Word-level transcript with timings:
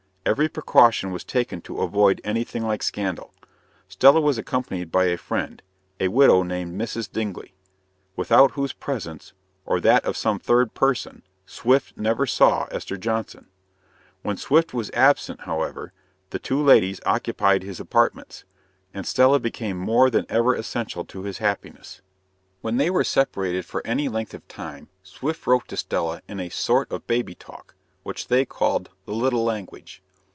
Every 0.23 0.49
precaution 0.49 1.09
was 1.09 1.23
taken 1.23 1.61
to 1.61 1.81
avoid 1.81 2.21
anything 2.23 2.63
like 2.63 2.83
scandal. 2.83 3.33
Stella 3.89 4.21
was 4.21 4.37
accompanied 4.37 4.91
by 4.91 5.05
a 5.05 5.17
friend 5.17 5.63
a 5.99 6.09
widow 6.09 6.43
named 6.43 6.79
Mrs. 6.79 7.11
Dingley 7.11 7.55
without 8.15 8.51
whose 8.51 8.71
presence, 8.71 9.33
or 9.65 9.79
that 9.79 10.05
of 10.05 10.15
some 10.15 10.37
third 10.37 10.75
person, 10.75 11.23
Swift 11.47 11.97
never 11.97 12.27
saw 12.27 12.65
Esther 12.65 12.97
Johnson. 12.97 13.47
When 14.21 14.37
Swift 14.37 14.75
was 14.75 14.91
absent, 14.91 15.41
how 15.41 15.63
ever, 15.63 15.91
the 16.29 16.37
two 16.39 16.61
ladies 16.63 17.01
occupied 17.03 17.63
his 17.63 17.79
apartments; 17.79 18.45
and 18.93 19.07
Stella 19.07 19.39
became 19.39 19.75
more 19.77 20.11
than 20.11 20.27
ever 20.29 20.53
essential 20.53 21.03
to 21.05 21.23
his 21.23 21.39
happiness. 21.39 22.01
When 22.61 22.77
they 22.77 22.91
were 22.91 23.03
separated 23.03 23.65
for 23.65 23.85
any 23.87 24.07
length 24.07 24.35
of 24.35 24.47
time 24.47 24.87
Swift 25.01 25.47
wrote 25.47 25.67
to 25.69 25.77
Stella 25.77 26.21
in 26.27 26.39
a 26.39 26.49
sort 26.49 26.91
of 26.91 27.07
baby 27.07 27.33
talk, 27.33 27.73
which 28.03 28.27
they 28.27 28.45
called 28.45 28.91
"the 29.05 29.15
little 29.15 29.43
language." 29.43 30.03